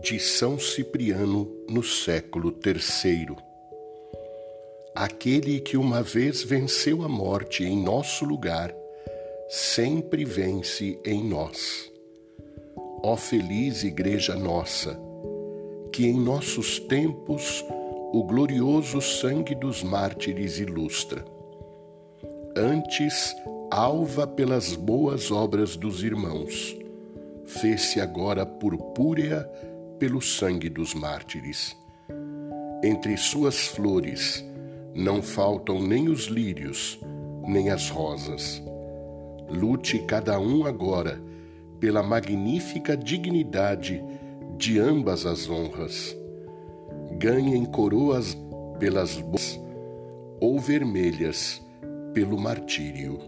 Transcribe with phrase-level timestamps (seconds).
[0.00, 3.36] de São Cipriano no século III.
[4.94, 8.74] Aquele que uma vez venceu a morte em nosso lugar,
[9.48, 11.90] sempre vence em nós.
[13.02, 14.98] Ó feliz Igreja nossa,
[15.92, 17.64] que em nossos tempos
[18.12, 21.24] o glorioso sangue dos mártires ilustra.
[22.56, 23.34] Antes,
[23.70, 26.76] alva pelas boas obras dos irmãos,
[27.46, 29.48] fez-se agora purpúrea
[30.02, 31.76] pelo sangue dos mártires.
[32.82, 34.44] Entre suas flores
[34.96, 36.98] não faltam nem os lírios,
[37.46, 38.60] nem as rosas.
[39.48, 41.22] Lute cada um agora
[41.78, 44.02] pela magnífica dignidade
[44.58, 46.16] de ambas as honras.
[47.20, 48.36] Ganhem coroas
[48.80, 49.60] pelas boas
[50.40, 51.64] ou vermelhas
[52.12, 53.20] pelo martírio.